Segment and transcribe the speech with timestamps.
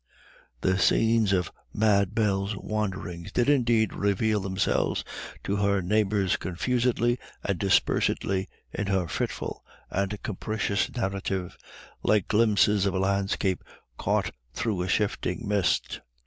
[0.61, 5.03] The scenes of Mad Bell's wanderings did indeed reveal themselves
[5.43, 11.55] to her neighbours confusedly and dispersedly in her fitful and capricious narrative,
[12.01, 13.63] like glimpses of a landscape
[13.99, 16.01] caught through a shifting mist.